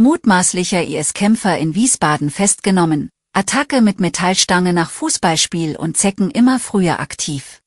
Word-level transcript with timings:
Mutmaßlicher 0.00 0.82
IS-Kämpfer 0.82 1.58
in 1.58 1.74
Wiesbaden 1.74 2.30
festgenommen, 2.30 3.10
Attacke 3.34 3.82
mit 3.82 4.00
Metallstange 4.00 4.72
nach 4.72 4.90
Fußballspiel 4.90 5.76
und 5.76 5.98
Zecken 5.98 6.30
immer 6.30 6.58
früher 6.58 7.00
aktiv. 7.00 7.60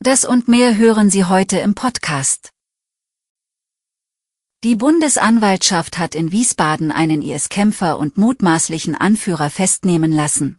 Das 0.00 0.24
und 0.24 0.48
mehr 0.48 0.76
hören 0.76 1.10
Sie 1.10 1.26
heute 1.26 1.58
im 1.58 1.76
Podcast. 1.76 2.50
Die 4.64 4.74
Bundesanwaltschaft 4.74 5.96
hat 5.98 6.16
in 6.16 6.32
Wiesbaden 6.32 6.90
einen 6.90 7.22
IS-Kämpfer 7.22 8.00
und 8.00 8.18
mutmaßlichen 8.18 8.96
Anführer 8.96 9.48
festnehmen 9.48 10.10
lassen. 10.10 10.57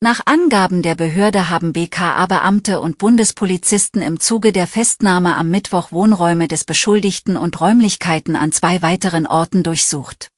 Nach 0.00 0.20
Angaben 0.26 0.82
der 0.82 0.94
Behörde 0.94 1.50
haben 1.50 1.72
BKA-Beamte 1.72 2.80
und 2.80 2.98
Bundespolizisten 2.98 4.00
im 4.00 4.20
Zuge 4.20 4.52
der 4.52 4.68
Festnahme 4.68 5.34
am 5.34 5.50
Mittwoch 5.50 5.90
Wohnräume 5.90 6.46
des 6.46 6.62
Beschuldigten 6.62 7.36
und 7.36 7.60
Räumlichkeiten 7.60 8.36
an 8.36 8.52
zwei 8.52 8.80
weiteren 8.80 9.26
Orten 9.26 9.64
durchsucht. 9.64 10.28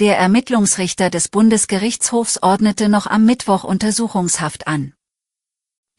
Der 0.00 0.16
Ermittlungsrichter 0.16 1.10
des 1.10 1.28
Bundesgerichtshofs 1.28 2.42
ordnete 2.42 2.88
noch 2.88 3.06
am 3.06 3.26
Mittwoch 3.26 3.64
Untersuchungshaft 3.64 4.66
an. 4.66 4.94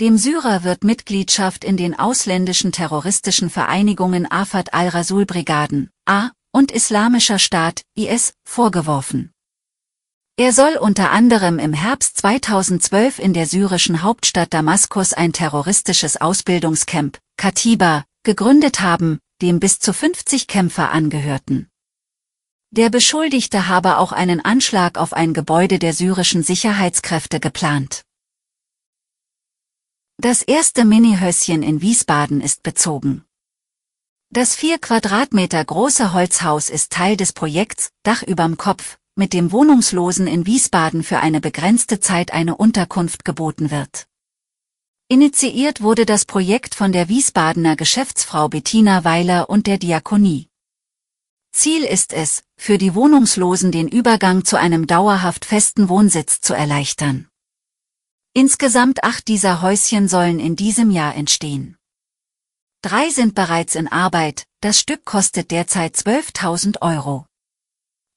Dem 0.02 0.18
Syrer 0.18 0.64
wird 0.64 0.84
Mitgliedschaft 0.84 1.64
in 1.64 1.78
den 1.78 1.98
ausländischen 1.98 2.72
terroristischen 2.72 3.52
Vereinigungen 3.52 4.30
Afad 4.30 4.74
al-Rasul-Brigaden, 4.74 5.92
A, 6.06 6.32
und 6.52 6.72
Islamischer 6.72 7.38
Staat, 7.38 7.84
IS, 7.96 8.34
vorgeworfen. 8.44 9.35
Er 10.38 10.52
soll 10.52 10.76
unter 10.76 11.12
anderem 11.12 11.60
im 11.60 11.72
Herbst 11.72 12.18
2012 12.18 13.20
in 13.20 13.34
der 13.34 13.48
syrischen 13.48 14.02
Hauptstadt 14.02 14.54
Damaskus 14.54 15.14
ein 15.14 15.32
terroristisches 15.32 16.20
Ausbildungscamp, 16.20 17.20
Katiba, 17.38 18.04
gegründet 18.24 18.82
haben, 18.82 19.20
dem 19.42 19.62
bis 19.62 19.80
zu 19.80 19.94
50 19.94 20.48
Kämpfer 20.48 20.92
angehörten. 20.92 21.70
Der 22.72 22.90
Beschuldigte 22.90 23.70
habe 23.70 23.98
auch 23.98 24.12
einen 24.12 24.42
Anschlag 24.42 24.98
auf 24.98 25.14
ein 25.14 25.34
Gebäude 25.34 25.80
der 25.80 25.94
syrischen 25.94 26.44
Sicherheitskräfte 26.44 27.40
geplant. 27.40 28.04
Das 30.18 30.42
erste 30.42 30.84
Minihösschen 30.84 31.64
in 31.64 31.80
Wiesbaden 31.80 32.42
ist 32.42 32.62
bezogen. 32.62 33.24
Das 34.32 34.54
vier 34.54 34.80
Quadratmeter 34.80 35.64
große 35.64 36.12
Holzhaus 36.12 36.70
ist 36.70 36.92
Teil 36.92 37.16
des 37.16 37.32
Projekts 37.32 37.92
Dach 38.04 38.22
überm 38.22 38.58
Kopf, 38.58 38.98
mit 39.16 39.32
dem 39.32 39.54
Wohnungslosen 39.54 40.28
in 40.28 40.46
Wiesbaden 40.46 41.02
für 41.02 41.20
eine 41.20 41.40
begrenzte 41.40 42.02
Zeit 42.02 42.34
eine 42.34 42.58
Unterkunft 42.58 43.24
geboten 43.24 43.72
wird. 43.72 44.08
Initiiert 45.08 45.82
wurde 45.82 46.06
das 46.06 46.26
Projekt 46.26 46.76
von 46.76 46.92
der 46.92 47.08
Wiesbadener 47.08 47.76
Geschäftsfrau 47.76 48.50
Bettina 48.50 49.06
Weiler 49.06 49.50
und 49.50 49.68
der 49.68 49.78
Diakonie. 49.78 50.50
Ziel 51.54 51.86
ist 51.86 52.12
es, 52.12 52.44
für 52.58 52.78
die 52.78 52.96
Wohnungslosen 52.96 53.72
den 53.72 53.88
Übergang 53.88 54.44
zu 54.44 54.58
einem 54.58 54.88
dauerhaft 54.88 55.46
festen 55.46 55.88
Wohnsitz 55.88 56.42
zu 56.42 56.54
erleichtern. 56.54 57.30
Insgesamt 58.34 59.06
acht 59.06 59.30
dieser 59.30 59.62
Häuschen 59.62 60.10
sollen 60.10 60.40
in 60.40 60.58
diesem 60.58 60.92
Jahr 60.92 61.16
entstehen. 61.16 61.78
Drei 62.82 63.10
sind 63.10 63.34
bereits 63.34 63.76
in 63.76 63.88
Arbeit, 63.88 64.46
das 64.60 64.78
Stück 64.78 65.06
kostet 65.06 65.52
derzeit 65.52 65.96
12.000 65.96 66.82
Euro. 66.82 67.26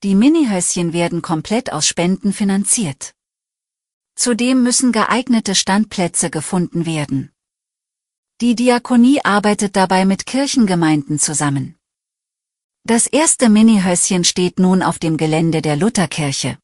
Die 0.05 0.15
Minihäuschen 0.15 0.93
werden 0.93 1.23
komplett 1.23 1.73
aus 1.73 1.85
Spenden 1.89 2.33
finanziert. 2.33 3.15
Zudem 4.15 4.63
müssen 4.63 4.93
geeignete 4.93 5.57
Standplätze 5.57 6.31
gefunden 6.31 6.87
werden. 6.87 7.33
Die 8.41 8.55
Diakonie 8.55 9.25
arbeitet 9.25 9.75
dabei 9.75 10.05
mit 10.05 10.25
Kirchengemeinden 10.25 11.19
zusammen. 11.19 11.77
Das 12.85 13.09
erste 13.09 13.49
Minihäuschen 13.49 14.23
steht 14.23 14.61
nun 14.61 14.85
auf 14.85 15.01
dem 15.01 15.17
Gelände 15.17 15.63
der 15.63 15.75
Lutherkirche. 15.75 16.59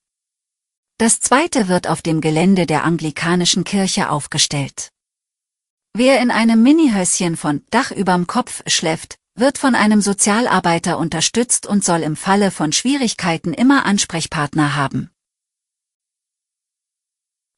Das 0.99 1.19
zweite 1.19 1.67
wird 1.67 1.89
auf 1.89 2.03
dem 2.03 2.21
Gelände 2.21 2.67
der 2.67 2.85
anglikanischen 2.85 3.65
Kirche 3.65 4.11
aufgestellt. 4.11 4.93
Wer 5.93 6.21
in 6.21 6.31
einem 6.31 6.63
Minihäuschen 6.63 7.37
von 7.37 7.65
Dach 7.71 7.91
überm 7.91 8.29
Kopf 8.29 8.63
schläft, 8.69 9.19
wird 9.37 9.59
von 9.59 9.75
einem 9.75 10.01
Sozialarbeiter 10.01 10.99
unterstützt 10.99 11.67
und 11.67 11.85
soll 11.85 12.03
im 12.03 12.17
Falle 12.17 12.51
von 12.51 12.73
Schwierigkeiten 12.73 13.53
immer 13.53 13.85
Ansprechpartner 13.85 14.77
haben. 14.77 15.11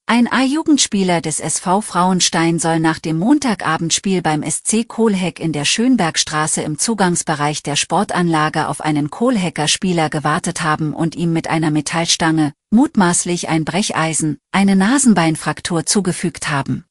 Ein 0.08 0.30
A-Jugendspieler 0.30 1.20
des 1.20 1.40
SV 1.40 1.80
Frauenstein 1.80 2.60
soll 2.60 2.78
nach 2.78 3.00
dem 3.00 3.18
Montagabendspiel 3.18 4.22
beim 4.22 4.48
SC 4.48 4.86
Kohlheck 4.86 5.40
in 5.40 5.52
der 5.52 5.64
Schönbergstraße 5.64 6.62
im 6.62 6.78
Zugangsbereich 6.78 7.64
der 7.64 7.74
Sportanlage 7.74 8.68
auf 8.68 8.80
einen 8.80 9.10
Kohlhecker-Spieler 9.10 10.08
gewartet 10.08 10.62
haben 10.62 10.94
und 10.94 11.16
ihm 11.16 11.32
mit 11.32 11.48
einer 11.48 11.72
Metallstange, 11.72 12.52
mutmaßlich 12.70 13.48
ein 13.48 13.64
Brecheisen, 13.64 14.38
eine 14.52 14.76
Nasenbeinfraktur 14.76 15.86
zugefügt 15.86 16.48
haben. 16.48 16.85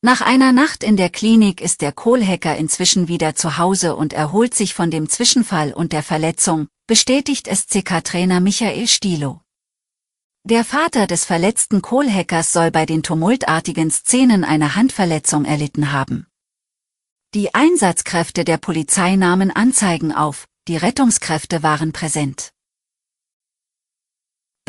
Nach 0.00 0.20
einer 0.20 0.52
Nacht 0.52 0.84
in 0.84 0.96
der 0.96 1.10
Klinik 1.10 1.60
ist 1.60 1.80
der 1.80 1.90
Kohlhacker 1.90 2.56
inzwischen 2.56 3.08
wieder 3.08 3.34
zu 3.34 3.58
Hause 3.58 3.96
und 3.96 4.12
erholt 4.12 4.54
sich 4.54 4.72
von 4.72 4.92
dem 4.92 5.08
Zwischenfall 5.08 5.72
und 5.72 5.92
der 5.92 6.04
Verletzung, 6.04 6.68
bestätigt 6.86 7.48
SCK-Trainer 7.48 8.38
Michael 8.38 8.86
Stilo. 8.86 9.40
Der 10.44 10.64
Vater 10.64 11.08
des 11.08 11.24
verletzten 11.24 11.82
Kohlhackers 11.82 12.52
soll 12.52 12.70
bei 12.70 12.86
den 12.86 13.02
tumultartigen 13.02 13.90
Szenen 13.90 14.44
eine 14.44 14.76
Handverletzung 14.76 15.44
erlitten 15.44 15.90
haben. 15.90 16.28
Die 17.34 17.52
Einsatzkräfte 17.52 18.44
der 18.44 18.58
Polizei 18.58 19.16
nahmen 19.16 19.50
Anzeigen 19.50 20.12
auf, 20.12 20.46
die 20.68 20.76
Rettungskräfte 20.76 21.64
waren 21.64 21.92
präsent. 21.92 22.52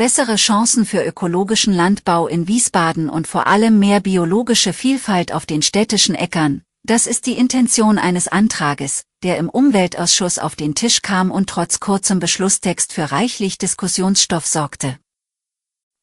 Bessere 0.00 0.36
Chancen 0.36 0.86
für 0.86 1.04
ökologischen 1.04 1.74
Landbau 1.74 2.26
in 2.26 2.48
Wiesbaden 2.48 3.10
und 3.10 3.28
vor 3.28 3.46
allem 3.46 3.78
mehr 3.78 4.00
biologische 4.00 4.72
Vielfalt 4.72 5.30
auf 5.30 5.44
den 5.44 5.60
städtischen 5.60 6.14
Äckern, 6.14 6.62
das 6.82 7.06
ist 7.06 7.26
die 7.26 7.34
Intention 7.36 7.98
eines 7.98 8.26
Antrages, 8.26 9.04
der 9.22 9.36
im 9.36 9.50
Umweltausschuss 9.50 10.38
auf 10.38 10.56
den 10.56 10.74
Tisch 10.74 11.02
kam 11.02 11.30
und 11.30 11.50
trotz 11.50 11.80
kurzem 11.80 12.18
Beschlusstext 12.18 12.94
für 12.94 13.12
reichlich 13.12 13.58
Diskussionsstoff 13.58 14.46
sorgte. 14.46 14.98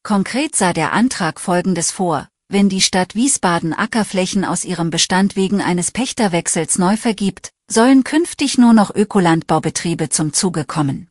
Konkret 0.04 0.54
sah 0.54 0.72
der 0.72 0.92
Antrag 0.92 1.40
Folgendes 1.40 1.90
vor, 1.90 2.28
wenn 2.48 2.68
die 2.68 2.82
Stadt 2.82 3.16
Wiesbaden 3.16 3.74
Ackerflächen 3.74 4.44
aus 4.44 4.64
ihrem 4.64 4.90
Bestand 4.90 5.34
wegen 5.34 5.60
eines 5.60 5.90
Pächterwechsels 5.90 6.78
neu 6.78 6.96
vergibt, 6.96 7.50
sollen 7.68 8.04
künftig 8.04 8.58
nur 8.58 8.74
noch 8.74 8.94
Ökolandbaubetriebe 8.94 10.08
zum 10.08 10.32
Zuge 10.32 10.64
kommen. 10.64 11.08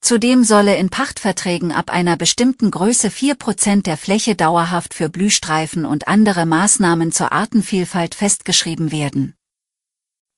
Zudem 0.00 0.44
solle 0.44 0.76
in 0.76 0.88
Pachtverträgen 0.88 1.72
ab 1.72 1.90
einer 1.90 2.16
bestimmten 2.16 2.70
Größe 2.70 3.08
4% 3.08 3.82
der 3.82 3.96
Fläche 3.96 4.34
dauerhaft 4.36 4.94
für 4.94 5.08
Blühstreifen 5.08 5.84
und 5.84 6.06
andere 6.06 6.46
Maßnahmen 6.46 7.12
zur 7.12 7.32
Artenvielfalt 7.32 8.14
festgeschrieben 8.14 8.92
werden. 8.92 9.34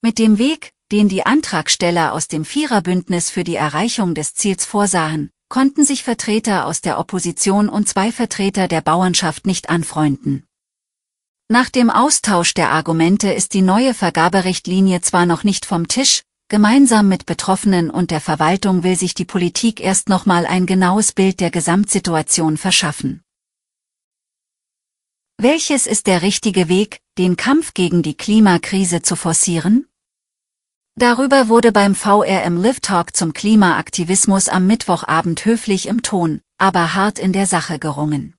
Mit 0.01 0.19
dem 0.19 0.39
Weg, 0.39 0.73
den 0.91 1.09
die 1.09 1.27
Antragsteller 1.27 2.13
aus 2.13 2.29
dem 2.29 2.45
Viererbündnis 2.45 3.31
für 3.31 3.45
die 3.45 3.57
Erreichung 3.57 4.15
des 4.15 4.35
Ziels 4.35 4.65
vorsahen, 4.65 5.31
konnten 5.49 5.85
sich 5.85 6.03
Vertreter 6.03 6.67
aus 6.67 6.81
der 6.81 6.99
Opposition 6.99 7.69
und 7.69 7.89
zwei 7.89 8.13
Vertreter 8.13 8.69
der 8.69 8.81
Bauernschaft 8.81 9.47
nicht 9.47 9.71
anfreunden. 9.71 10.45
Nach 11.51 11.71
dem 11.71 11.89
Austausch 11.89 12.53
der 12.53 12.71
Argumente 12.71 13.33
ist 13.33 13.55
die 13.55 13.63
neue 13.63 13.95
Vergaberichtlinie 13.95 15.01
zwar 15.01 15.25
noch 15.25 15.45
nicht 15.45 15.65
vom 15.65 15.89
Tisch, 15.89 16.23
Gemeinsam 16.51 17.09
mit 17.09 17.27
Betroffenen 17.27 17.91
und 17.91 18.11
der 18.11 18.23
Verwaltung 18.23 18.83
will 18.83 18.97
sich 18.97 19.13
die 19.13 19.27
Politik 19.27 19.81
erst 19.81 20.09
nochmal 20.09 20.47
ein 20.47 20.65
genaues 20.65 21.13
Bild 21.13 21.41
der 21.41 21.51
Gesamtsituation 21.51 22.57
verschaffen. 22.57 23.23
Welches 25.37 25.87
ist 25.87 26.07
der 26.07 26.23
richtige 26.23 26.71
Weg, 26.71 27.01
den 27.19 27.37
Kampf 27.37 27.75
gegen 27.75 28.03
die 28.03 28.17
Klimakrise 28.17 29.03
zu 29.03 29.15
forcieren? 29.15 29.89
Darüber 30.95 31.49
wurde 31.49 31.71
beim 31.71 31.95
VRM 31.95 32.57
Live 32.57 32.81
Talk 32.81 33.15
zum 33.15 33.35
Klimaaktivismus 33.35 34.49
am 34.49 34.67
Mittwochabend 34.67 35.45
höflich 35.45 35.87
im 35.87 36.01
Ton, 36.01 36.41
aber 36.57 36.95
hart 36.95 37.19
in 37.19 37.35
der 37.35 37.47
Sache 37.47 37.79
gerungen. 37.79 38.38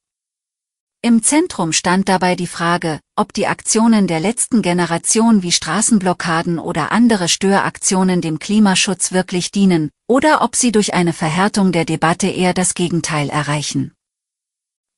Im 1.01 1.24
Zentrum 1.24 1.72
stand 1.72 2.10
dabei 2.10 2.36
die 2.36 2.46
Frage, 2.46 3.00
ob 3.16 3.31
die 3.31 3.48
Aktionen 3.48 4.06
der 4.06 4.19
letzten 4.19 4.62
Generation 4.62 5.44
wie 5.44 5.54
Straßenblockaden 5.54 6.60
oder 6.60 6.92
andere 6.92 7.30
Störaktionen 7.30 8.19
dem 8.19 8.38
Klimaschutz 8.38 9.13
wirklich 9.13 9.51
dienen, 9.51 9.92
oder 10.10 10.42
ob 10.42 10.57
sie 10.57 10.74
durch 10.74 10.94
eine 10.94 11.13
Verhärtung 11.13 11.72
der 11.72 11.86
Debatte 11.86 12.28
eher 12.28 12.54
das 12.54 12.74
Gegenteil 12.74 13.30
erreichen. 13.30 13.94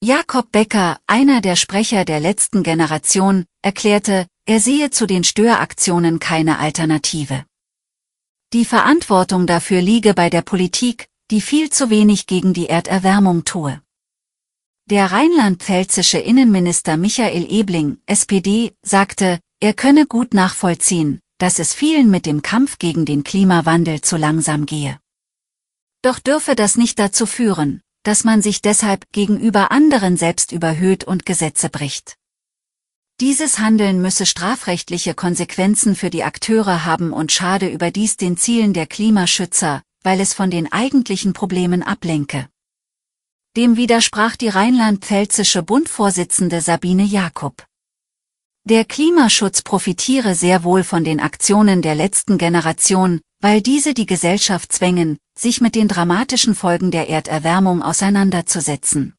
Jakob 0.04 0.52
Becker, 0.52 0.98
einer 1.06 1.40
der 1.40 1.56
Sprecher 1.56 2.04
der 2.04 2.20
letzten 2.20 2.64
Generation, 2.64 3.46
erklärte, 3.62 4.26
er 4.48 4.60
sehe 4.60 4.90
zu 4.90 5.06
den 5.06 5.24
Störaktionen 5.24 6.18
keine 6.18 6.58
Alternative. 6.58 7.46
Die 8.54 8.66
Verantwortung 8.66 9.46
dafür 9.46 9.84
liege 9.84 10.16
bei 10.16 10.32
der 10.32 10.42
Politik, 10.42 11.10
die 11.30 11.42
viel 11.42 11.70
zu 11.70 11.92
wenig 11.92 12.26
gegen 12.26 12.54
die 12.54 12.70
Erderwärmung 12.70 13.46
tue. 13.46 13.80
Der 14.92 15.14
rheinland-pfälzische 15.14 16.18
Innenminister 16.18 16.98
Michael 16.98 17.50
Ebling, 17.50 18.00
SPD, 18.08 18.74
sagte, 18.82 19.40
er 19.62 19.74
könne 19.74 20.06
gut 20.06 20.34
nachvollziehen, 20.34 21.22
dass 21.38 21.60
es 21.60 21.74
vielen 21.74 22.12
mit 22.12 22.26
dem 22.26 22.42
Kampf 22.42 22.78
gegen 22.78 23.06
den 23.06 23.24
Klimawandel 23.24 24.02
zu 24.02 24.18
langsam 24.18 24.66
gehe. 24.66 25.00
Doch 26.02 26.20
dürfe 26.20 26.56
das 26.56 26.76
nicht 26.76 27.00
dazu 27.00 27.26
führen, 27.26 27.80
dass 28.04 28.26
man 28.26 28.42
sich 28.42 28.62
deshalb 28.62 29.10
gegenüber 29.14 29.72
anderen 29.72 30.18
selbst 30.18 30.52
überhöht 30.52 31.06
und 31.06 31.26
Gesetze 31.26 31.70
bricht. 31.70 32.18
Dieses 33.22 33.60
Handeln 33.60 34.02
müsse 34.02 34.26
strafrechtliche 34.26 35.14
Konsequenzen 35.14 35.96
für 35.96 36.10
die 36.10 36.26
Akteure 36.26 36.84
haben 36.84 37.14
und 37.14 37.32
schade 37.32 37.70
überdies 37.70 38.18
den 38.18 38.36
Zielen 38.36 38.74
der 38.74 38.88
Klimaschützer, 38.88 39.84
weil 40.04 40.20
es 40.20 40.34
von 40.34 40.52
den 40.52 40.70
eigentlichen 40.70 41.32
Problemen 41.32 41.82
ablenke. 41.82 42.50
Dem 43.58 43.76
widersprach 43.76 44.38
die 44.38 44.48
rheinland-pfälzische 44.48 45.62
Bundvorsitzende 45.62 46.62
Sabine 46.62 47.04
Jakob. 47.04 47.66
Der 48.64 48.86
Klimaschutz 48.86 49.62
profitiere 49.62 50.36
sehr 50.36 50.64
wohl 50.64 50.86
von 50.86 51.04
den 51.04 51.20
Aktionen 51.20 51.82
der 51.82 51.96
letzten 51.96 52.38
Generation, 52.38 53.20
weil 53.42 53.62
diese 53.62 53.94
die 53.94 54.06
Gesellschaft 54.06 54.72
zwängen, 54.72 55.18
sich 55.38 55.60
mit 55.60 55.76
den 55.76 55.90
dramatischen 55.90 56.56
Folgen 56.56 56.92
der 56.92 57.10
Erderwärmung 57.10 57.82
auseinanderzusetzen. 57.82 59.16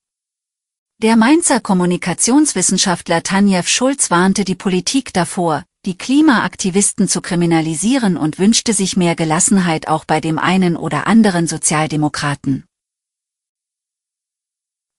Der 1.02 1.16
Mainzer 1.16 1.60
Kommunikationswissenschaftler 1.60 3.22
Tanjev 3.22 3.68
Schulz 3.68 4.10
warnte 4.10 4.46
die 4.46 4.54
Politik 4.54 5.12
davor, 5.12 5.62
die 5.84 5.98
Klimaaktivisten 5.98 7.06
zu 7.06 7.20
kriminalisieren 7.20 8.16
und 8.16 8.38
wünschte 8.38 8.72
sich 8.72 8.96
mehr 8.96 9.14
Gelassenheit 9.14 9.88
auch 9.88 10.06
bei 10.06 10.22
dem 10.22 10.38
einen 10.38 10.78
oder 10.78 11.06
anderen 11.06 11.46
Sozialdemokraten. 11.48 12.64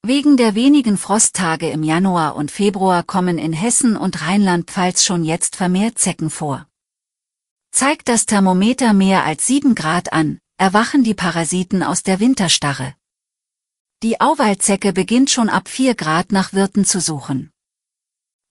Wegen 0.05 0.35
der 0.35 0.53
wenigen 0.53 0.97
Frosttage 0.97 1.69
im 1.69 1.81
Januar 1.81 2.35
und 2.35 2.51
Februar 2.51 3.03
kommen 3.03 3.38
in 3.38 3.53
Hessen 3.53 3.95
und 3.95 4.21
Rheinland-Pfalz 4.21 5.05
schon 5.05 5.23
jetzt 5.23 5.55
vermehrt 5.55 5.97
Zecken 5.97 6.29
vor. 6.29 6.67
Zeigt 7.71 8.09
das 8.09 8.25
Thermometer 8.25 8.91
mehr 8.91 9.23
als 9.23 9.47
7 9.47 9.75
Grad 9.75 10.11
an, 10.11 10.39
erwachen 10.57 11.05
die 11.05 11.13
Parasiten 11.13 11.83
aus 11.83 12.03
der 12.03 12.19
Winterstarre. 12.19 12.95
Die 14.03 14.19
Auwaldzecke 14.19 14.91
beginnt 14.91 15.29
schon 15.29 15.47
ab 15.47 15.69
4 15.69 15.95
Grad 15.95 16.33
nach 16.33 16.51
Wirten 16.51 16.83
zu 16.83 17.00
suchen. 17.00 17.51